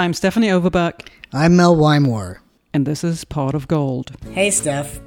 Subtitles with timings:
[0.00, 1.08] I'm Stephanie Overbuck.
[1.30, 2.38] I'm Mel Wymore.
[2.72, 4.16] And this is Pot of Gold.
[4.32, 4.98] Hey, Steph.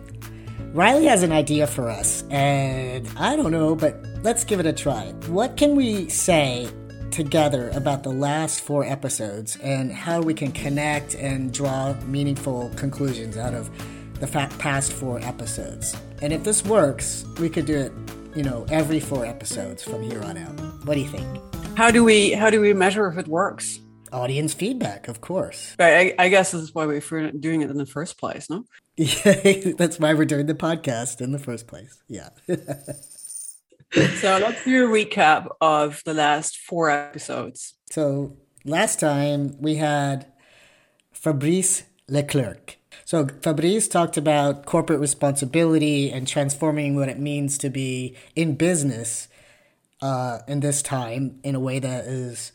[0.71, 4.71] Riley has an idea for us, and I don't know, but let's give it a
[4.71, 5.05] try.
[5.29, 6.69] What can we say
[7.09, 13.35] together about the last four episodes and how we can connect and draw meaningful conclusions
[13.35, 13.71] out of
[14.19, 15.97] the past four episodes?
[16.21, 17.91] And if this works, we could do it,
[18.35, 20.85] you know, every four episodes from here on out.
[20.85, 21.25] What do you think?
[21.75, 23.79] How do we how do we measure if it works?
[24.13, 25.75] Audience feedback, of course.
[25.79, 26.15] Right.
[26.17, 28.65] I, I guess this is why we're doing it in the first place, no?
[28.95, 32.03] Yeah, that's why we're doing the podcast in the first place.
[32.07, 32.29] Yeah.
[32.47, 37.73] so let's do a recap of the last four episodes.
[37.89, 40.31] So last time we had
[41.11, 42.77] Fabrice Leclerc.
[43.05, 49.27] So Fabrice talked about corporate responsibility and transforming what it means to be in business
[50.03, 52.51] uh, in this time in a way that is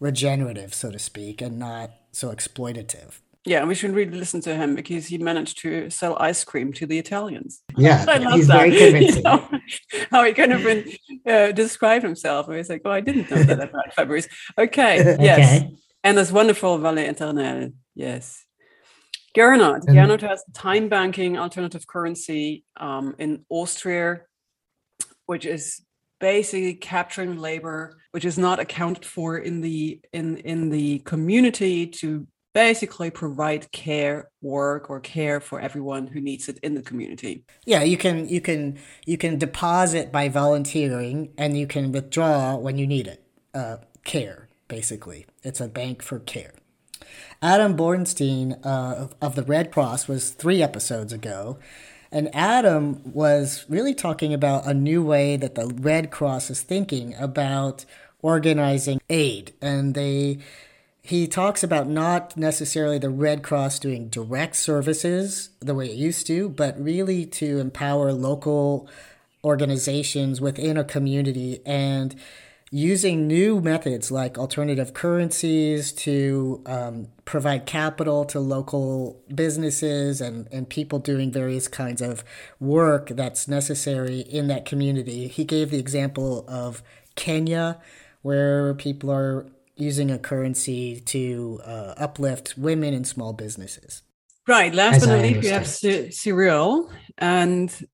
[0.00, 3.20] regenerative, so to speak, and not so exploitative.
[3.44, 6.86] Yeah, we should really listen to him because he managed to sell ice cream to
[6.86, 7.62] the Italians.
[7.76, 8.58] Yeah, I love he's that.
[8.58, 9.16] very convincing.
[9.16, 9.48] You know,
[10.10, 10.86] how he kind of
[11.26, 12.48] uh, described himself.
[12.48, 14.28] And he's like, oh, I didn't know that about Fabrice.
[14.58, 15.62] Okay, yes.
[15.62, 15.74] Okay.
[16.04, 17.72] And this wonderful Valet Eternel.
[17.94, 18.44] Yes.
[19.36, 19.84] Gernot.
[19.86, 19.94] Mm.
[19.94, 24.22] Gernot has time banking alternative currency um, in Austria,
[25.26, 25.80] which is
[26.20, 32.26] basically capturing labor which is not accounted for in the in in the community to
[32.54, 37.44] basically provide care work or care for everyone who needs it in the community.
[37.64, 42.78] Yeah you can you can you can deposit by volunteering and you can withdraw when
[42.78, 43.22] you need it
[43.54, 45.26] uh, care basically.
[45.42, 46.52] It's a bank for care.
[47.40, 51.58] Adam bornstein uh, of, of the red cross was three episodes ago
[52.10, 57.14] and Adam was really talking about a new way that the Red Cross is thinking
[57.14, 57.84] about
[58.22, 59.52] organizing aid.
[59.60, 60.38] And they
[61.02, 66.26] he talks about not necessarily the Red Cross doing direct services the way it used
[66.26, 68.88] to, but really to empower local
[69.42, 72.14] organizations within a community and
[72.70, 80.68] using new methods like alternative currencies to um, provide capital to local businesses and, and
[80.68, 82.22] people doing various kinds of
[82.60, 85.28] work that's necessary in that community.
[85.28, 86.82] He gave the example of
[87.14, 87.80] Kenya,
[88.22, 89.46] where people are
[89.76, 94.02] using a currency to uh, uplift women and small businesses.
[94.46, 94.74] Right.
[94.74, 95.66] Last As but not least, we have
[96.14, 97.88] Cyril, and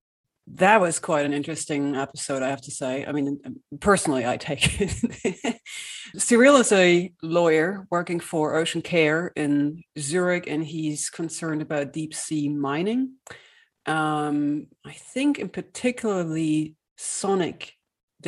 [0.47, 3.05] that was quite an interesting episode, I have to say.
[3.05, 3.39] I mean,
[3.79, 5.59] personally, I take it.
[6.17, 12.13] Cyril is a lawyer working for Ocean Care in Zurich, and he's concerned about deep
[12.13, 13.13] sea mining.
[13.87, 17.74] Um, I think, in particularly, sonic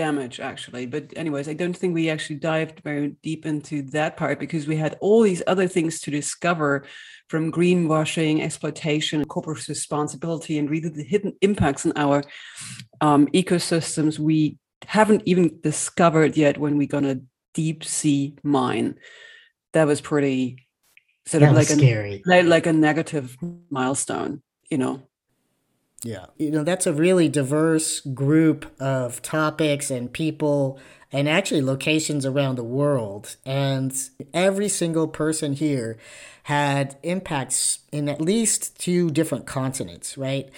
[0.04, 0.86] damage actually.
[0.86, 4.78] But anyways i don't think we actually dived very deep into that part because we
[4.78, 6.86] had all these other things to discover
[7.32, 12.24] from greenwashing exploitation corporate responsibility and really the hidden impacts on our
[13.02, 17.22] um, ecosystems we haven't even discovered yet when we're going to
[17.54, 18.96] deep sea mine.
[19.74, 20.68] That was pretty
[21.26, 22.24] sort that of like scary.
[22.26, 23.36] a like a negative
[23.70, 24.42] milestone
[24.72, 25.04] you know
[26.04, 26.26] yeah.
[26.38, 30.80] You know, that's a really diverse group of topics and people
[31.12, 33.38] and actually locations around the world.
[33.46, 33.96] And
[34.34, 35.98] every single person here
[36.44, 40.50] had impacts in at least two different continents, right?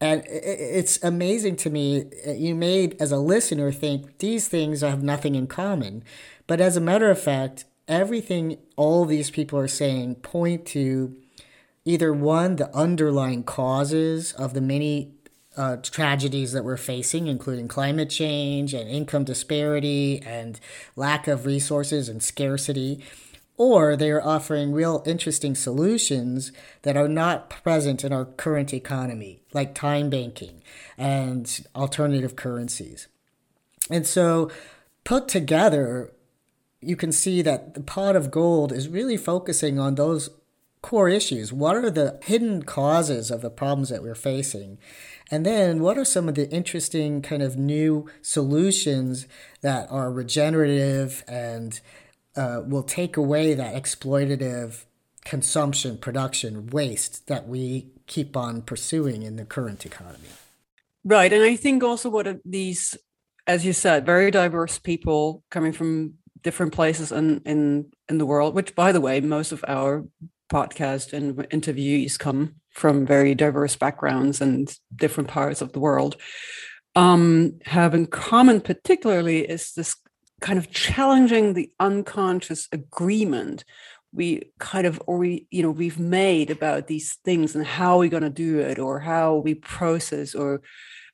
[0.00, 2.10] And it's amazing to me.
[2.26, 6.02] Uh, you may, as a listener, think these things have nothing in common.
[6.48, 11.16] But as a matter of fact, everything all these people are saying point to
[11.84, 15.12] either one, the underlying causes of the many
[15.56, 20.58] uh, tragedies that we're facing, including climate change and income disparity and
[20.96, 23.04] lack of resources and scarcity,
[23.56, 29.42] or they are offering real interesting solutions that are not present in our current economy,
[29.52, 30.62] like time banking
[30.96, 33.08] and alternative currencies.
[33.90, 34.50] And so,
[35.04, 36.12] put together,
[36.80, 40.30] you can see that the pot of gold is really focusing on those
[40.82, 41.52] core issues.
[41.52, 44.78] What are the hidden causes of the problems that we're facing?
[45.30, 49.26] And then what are some of the interesting kind of new solutions
[49.62, 51.80] that are regenerative and
[52.36, 54.84] uh, will take away that exploitative
[55.24, 60.28] consumption, production, waste that we keep on pursuing in the current economy?
[61.04, 61.32] Right.
[61.32, 62.96] And I think also what these,
[63.46, 68.52] as you said, very diverse people coming from different places in, in in the world
[68.52, 70.04] which by the way most of our
[70.52, 76.16] podcast and interviewees come from very diverse backgrounds and different parts of the world
[76.94, 79.96] um, have in common particularly is this
[80.40, 83.64] kind of challenging the unconscious agreement
[84.12, 88.10] we kind of or we you know we've made about these things and how we're
[88.10, 90.60] going to do it or how we process or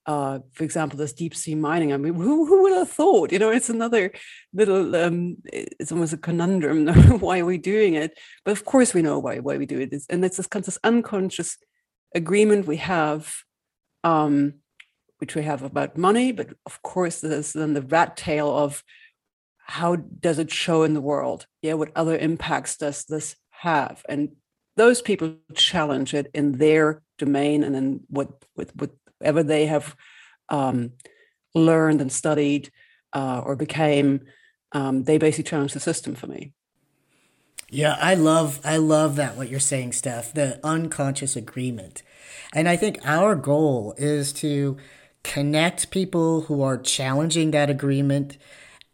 [0.08, 1.92] uh, for example, this deep sea mining.
[1.92, 3.30] I mean, who, who would have thought?
[3.30, 4.10] You know, it's another
[4.54, 4.96] little.
[4.96, 6.88] Um, it's almost a conundrum.
[7.20, 8.18] why are we doing it?
[8.42, 9.92] But of course, we know why why we do it.
[9.92, 11.58] It's, and it's this kind of this unconscious
[12.14, 13.34] agreement we have,
[14.02, 14.54] um,
[15.18, 16.32] which we have about money.
[16.32, 18.82] But of course, there's then the rat tail of
[19.58, 21.46] how does it show in the world?
[21.60, 24.06] Yeah, what other impacts does this have?
[24.08, 24.30] And
[24.74, 29.96] those people challenge it in their domain and in what with what whatever they have
[30.48, 30.92] um,
[31.54, 32.70] learned and studied
[33.12, 34.20] uh, or became,
[34.72, 36.52] um, they basically challenge the system for me.
[37.70, 40.32] Yeah, I love I love that what you're saying, Steph.
[40.32, 42.02] The unconscious agreement,
[42.54, 44.78] and I think our goal is to
[45.22, 48.38] connect people who are challenging that agreement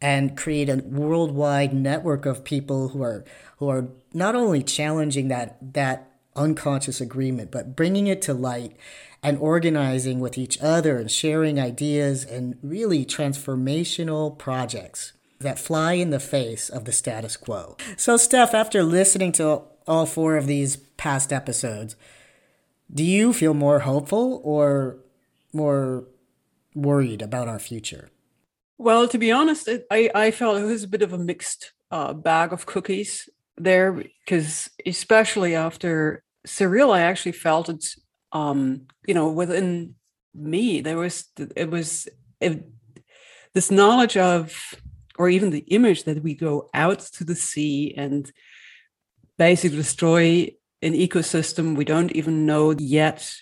[0.01, 3.23] and create a worldwide network of people who are
[3.57, 8.75] who are not only challenging that that unconscious agreement but bringing it to light
[9.25, 16.11] and organizing with each other and sharing ideas and really transformational projects that fly in
[16.11, 17.75] the face of the status quo.
[17.97, 21.95] So, Steph, after listening to all four of these past episodes,
[22.93, 24.97] do you feel more hopeful or
[25.53, 26.05] more
[26.75, 28.09] worried about our future?
[28.77, 31.71] Well, to be honest, it, I, I felt it was a bit of a mixed
[31.89, 33.27] uh, bag of cookies
[33.57, 37.97] there because, especially after Cyril, I actually felt it's
[38.35, 39.95] um, you know, within
[40.33, 41.25] me, there was
[41.55, 42.07] it was
[42.41, 42.67] it,
[43.53, 44.75] this knowledge of,
[45.17, 48.29] or even the image that we go out to the sea and
[49.37, 53.33] basically destroy an ecosystem we don't even know yet.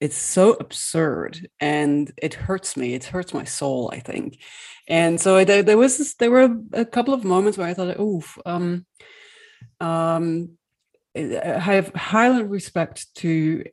[0.00, 2.94] It's so absurd, and it hurts me.
[2.94, 3.90] It hurts my soul.
[3.92, 4.40] I think,
[4.88, 7.96] and so there, there was this, there were a couple of moments where I thought,
[7.98, 8.84] oh, um,
[9.80, 10.57] um,
[11.14, 13.64] have high respect to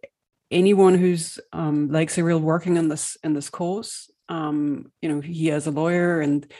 [0.52, 5.52] anyone who's um, like Cyril working in this in this course, um, you know, he
[5.52, 6.52] as a lawyer and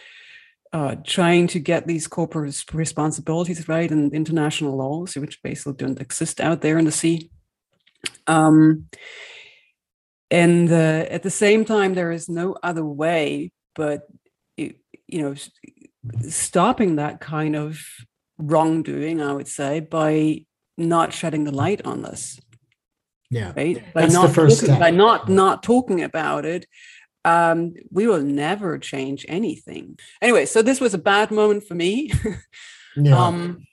[0.74, 6.42] uh, trying to get these corporate responsibilities right and international laws, which basically don't exist
[6.42, 7.30] out there in the sea.
[8.28, 8.88] Um,
[10.30, 14.08] and uh, at the same time, there is no other way but
[14.58, 14.74] you
[15.22, 15.36] know
[16.22, 17.80] stopping that kind of
[18.38, 19.22] wrongdoing.
[19.22, 20.46] I would say by
[20.78, 22.40] not shedding the light on this
[23.30, 23.54] yeah.
[23.56, 23.84] Right.
[23.94, 24.80] By That's not the first talking, step.
[24.80, 26.68] by not not talking about it,
[27.24, 29.98] um, we will never change anything.
[30.22, 32.12] Anyway, so this was a bad moment for me.
[32.96, 33.18] yeah.
[33.18, 33.66] Um,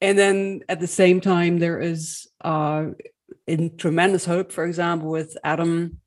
[0.00, 2.86] and then at the same time, there is uh,
[3.46, 6.00] in tremendous hope, for example, with Adam,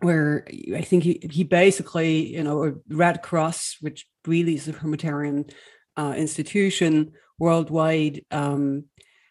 [0.00, 5.46] where I think he, he basically, you know, Red Cross, which really is a humanitarian
[5.96, 8.84] uh, institution worldwide, um,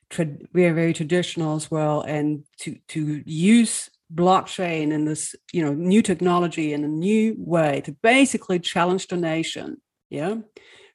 [0.10, 5.64] tra- we are very traditional as well, and to to use blockchain and this you
[5.64, 9.82] know new technology in a new way to basically challenge the nation.
[10.10, 10.36] Yeah,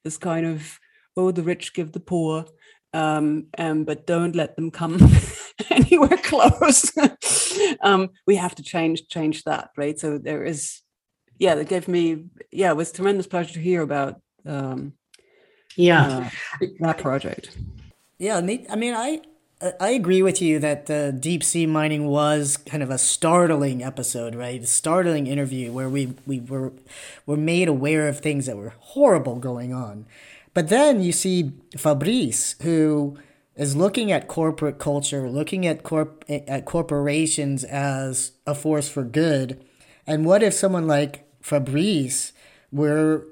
[0.03, 0.79] this kind of
[1.17, 2.47] oh the rich give the poor,
[2.95, 4.99] um, um, but don't let them come
[5.71, 6.93] anywhere close.
[7.83, 9.99] um, we have to change change that, right?
[9.99, 10.81] So there is,
[11.39, 14.95] yeah, that gave me, yeah, it was tremendous pleasure to hear about, um,
[15.77, 16.31] yeah,
[16.63, 17.57] uh, that project.
[18.19, 18.41] Yeah, I
[18.77, 19.21] mean, I
[19.81, 24.35] I agree with you that the deep sea mining was kind of a startling episode,
[24.35, 24.63] right?
[24.63, 26.73] A startling interview where we we were
[27.27, 30.07] were made aware of things that were horrible going on.
[30.53, 33.17] But then you see Fabrice, who
[33.57, 39.63] is looking at corporate culture, looking at corp at corporations as a force for good.
[40.07, 42.33] And what if someone like Fabrice
[42.71, 43.27] were,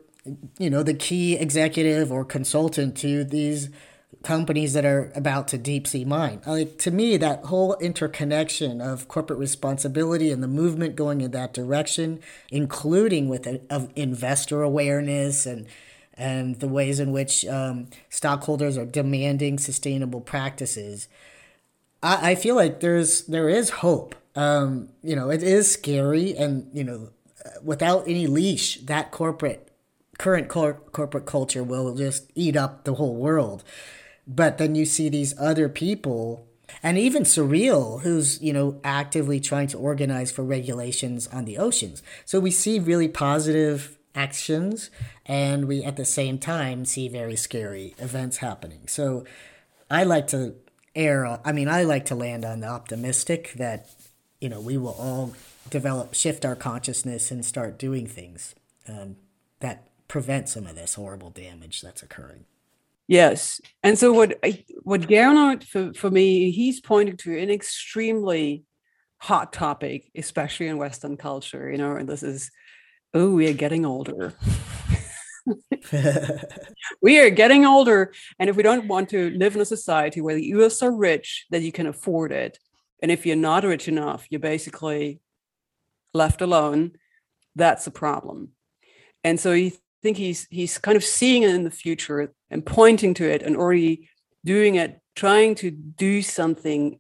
[0.58, 3.68] you know, the key executive or consultant to these
[4.22, 6.40] companies that are about to deep sea mine.
[6.46, 11.52] Like to me, that whole interconnection of corporate responsibility and the movement going in that
[11.52, 15.66] direction, including with a, of investor awareness and
[16.14, 21.08] and the ways in which um, stockholders are demanding sustainable practices.
[22.02, 24.14] I, I feel like there's there is hope.
[24.34, 27.10] Um, you know, it is scary, and you know,
[27.62, 29.68] without any leash, that corporate
[30.18, 33.64] current cor- corporate culture will just eat up the whole world.
[34.34, 36.46] But then you see these other people,
[36.82, 42.02] and even Cyril who's, you know, actively trying to organize for regulations on the oceans.
[42.24, 44.90] So we see really positive actions,
[45.26, 48.86] and we at the same time see very scary events happening.
[48.86, 49.24] So
[49.90, 50.54] I like to
[50.94, 53.88] err, I mean, I like to land on the optimistic that,
[54.40, 55.34] you know, we will all
[55.68, 58.54] develop, shift our consciousness and start doing things
[58.88, 59.16] um,
[59.60, 62.44] that prevent some of this horrible damage that's occurring.
[63.12, 68.64] Yes, and so what I, what Gernot for for me, he's pointing to an extremely
[69.18, 71.70] hot topic, especially in Western culture.
[71.70, 72.50] You know, and this is,
[73.12, 74.32] oh, we are getting older.
[77.02, 80.38] we are getting older, and if we don't want to live in a society where
[80.38, 82.58] you are so rich that you can afford it,
[83.02, 85.20] and if you're not rich enough, you're basically
[86.14, 86.92] left alone.
[87.56, 88.52] That's a problem.
[89.22, 93.14] And so he think he's he's kind of seeing it in the future and pointing
[93.14, 94.08] to it and already
[94.44, 96.98] doing it, trying to do something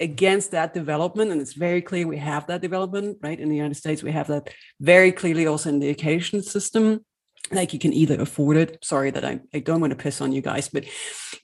[0.00, 1.30] against that development.
[1.30, 3.38] And it's very clear we have that development, right?
[3.38, 4.50] In the United States, we have that
[4.80, 7.04] very clearly also in the education system.
[7.50, 8.78] Like you can either afford it.
[8.82, 10.84] Sorry that I, I don't want to piss on you guys but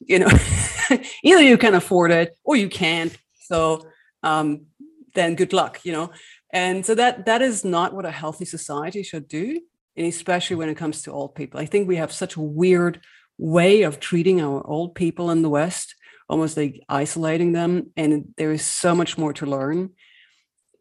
[0.00, 0.30] you know
[1.25, 3.16] either you can afford it or you can't.
[3.40, 3.87] So
[4.23, 4.66] um,
[5.14, 6.11] then good luck you know?
[6.50, 9.61] And so that that is not what a healthy society should do
[9.99, 13.00] and especially when it comes to old people i think we have such a weird
[13.37, 15.95] way of treating our old people in the west
[16.28, 19.90] almost like isolating them and there is so much more to learn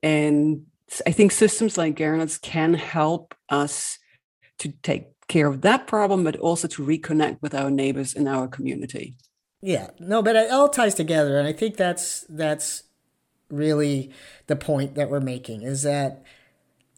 [0.01, 0.65] and
[1.05, 3.99] i think systems like Gernot's can help us
[4.59, 8.47] to take care of that problem, but also to reconnect with our neighbors in our
[8.47, 9.15] community.
[9.61, 12.83] Yeah, no, but it all ties together, and I think that's that's
[13.49, 14.11] really
[14.47, 16.21] the point that we're making is that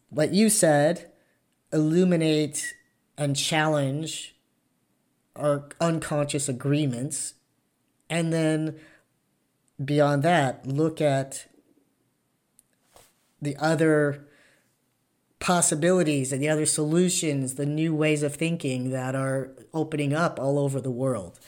[0.10, 1.12] what you said
[1.72, 2.76] illuminate
[3.18, 4.36] and challenge
[5.36, 7.36] our unconscious agreements,
[8.10, 8.80] and then
[9.84, 11.48] beyond that, look at
[13.42, 14.26] the other
[15.40, 20.60] possibilities and the other solutions, the new ways of thinking that are opening up all
[20.60, 21.40] over the world.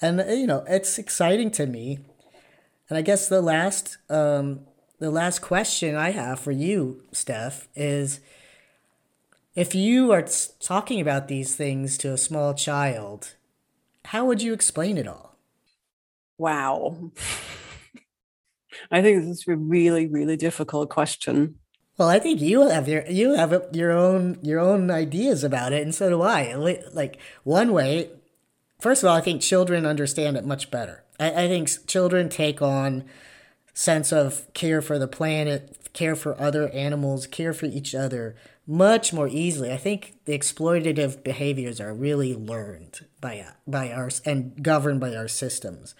[0.00, 2.00] And you know, it's exciting to me.
[2.88, 4.60] And I guess the last um,
[4.98, 8.20] the last question I have for you, Steph, is
[9.56, 10.24] if you are
[10.60, 13.34] talking about these things to a small child,
[14.04, 15.36] how would you explain it all?
[16.38, 17.10] Wow.
[18.90, 21.56] I think this is a really, really difficult question.
[21.96, 25.82] Well, I think you have your you have your own your own ideas about it,
[25.82, 26.52] and so do I.
[26.92, 28.10] Like one way,
[28.78, 31.04] first of all, I think children understand it much better.
[31.18, 33.04] I, I think children take on
[33.72, 38.36] sense of care for the planet, care for other animals, care for each other
[38.66, 39.72] much more easily.
[39.72, 45.28] I think the exploitative behaviors are really learned by by our and governed by our
[45.28, 45.94] systems.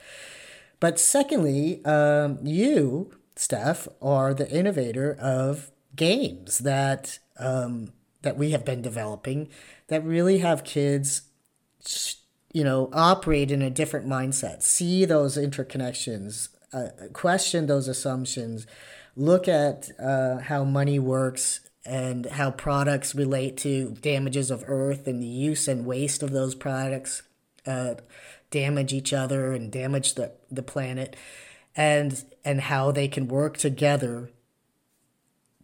[0.81, 7.93] But secondly, um, you, Steph, are the innovator of games that um,
[8.23, 9.49] that we have been developing
[9.89, 11.23] that really have kids
[12.53, 18.67] you know operate in a different mindset see those interconnections uh, question those assumptions
[19.15, 25.23] look at uh, how money works and how products relate to damages of earth and
[25.23, 27.23] the use and waste of those products
[27.67, 27.95] uh,
[28.51, 31.17] damage each other and damage the, the planet
[31.77, 34.31] and and how they can work together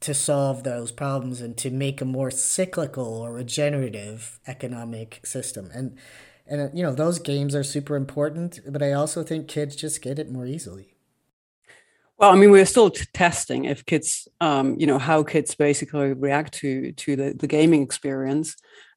[0.03, 5.71] to solve those problems and to make a more cyclical or regenerative economic system.
[5.73, 5.97] And
[6.47, 10.19] and you know those games are super important, but I also think kids just get
[10.19, 10.92] it more easily.
[12.23, 16.13] Well, I mean, we're still t- testing if kids, um, you know, how kids basically
[16.13, 18.55] react to to the, the gaming experience.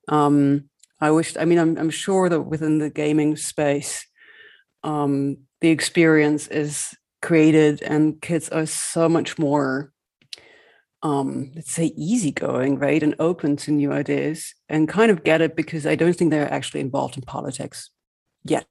[0.07, 0.69] Um,
[1.01, 4.05] I wish, I mean, I'm I'm sure that within the gaming space,
[4.83, 9.91] um, the experience is created, and kids are so much more
[11.01, 15.55] um, let's say easygoing, right, and open to new ideas, and kind of get it
[15.55, 17.89] because I don't think they're actually involved in politics
[18.43, 18.65] yet.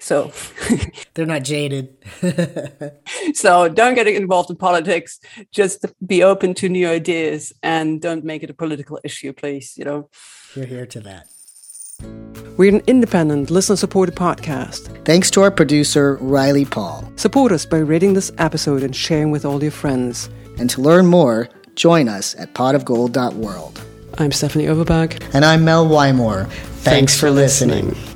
[0.00, 0.32] So
[1.14, 1.96] they're not jaded.
[3.34, 5.20] so don't get involved in politics.
[5.52, 9.76] Just be open to new ideas and don't make it a political issue, please.
[9.76, 10.10] You know,
[10.54, 11.26] you're here to that.
[12.56, 15.04] We're an independent, listener supported podcast.
[15.04, 17.10] Thanks to our producer, Riley Paul.
[17.16, 20.28] Support us by rating this episode and sharing with all your friends.
[20.58, 23.80] And to learn more, join us at potofgold.world.
[24.18, 25.22] I'm Stephanie Overbach.
[25.32, 26.46] And I'm Mel Wymore.
[26.48, 27.90] Thanks, Thanks for listening.
[27.90, 28.07] listening.